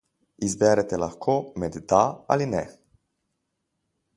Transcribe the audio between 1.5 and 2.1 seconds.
med da